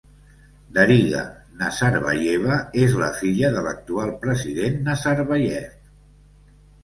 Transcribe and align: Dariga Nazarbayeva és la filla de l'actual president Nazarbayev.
Dariga 0.77 1.19
Nazarbayeva 1.57 2.55
és 2.85 2.95
la 3.03 3.11
filla 3.19 3.51
de 3.57 3.63
l'actual 3.67 4.15
president 4.25 4.81
Nazarbayev. 4.89 5.77